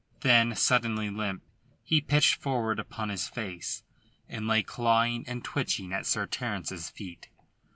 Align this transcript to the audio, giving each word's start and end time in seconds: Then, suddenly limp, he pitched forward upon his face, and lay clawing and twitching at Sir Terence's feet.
Then, 0.21 0.55
suddenly 0.55 1.11
limp, 1.11 1.43
he 1.83 2.01
pitched 2.01 2.41
forward 2.41 2.79
upon 2.79 3.09
his 3.09 3.27
face, 3.27 3.83
and 4.27 4.47
lay 4.47 4.63
clawing 4.63 5.25
and 5.27 5.43
twitching 5.45 5.93
at 5.93 6.07
Sir 6.07 6.25
Terence's 6.25 6.89
feet. 6.89 7.29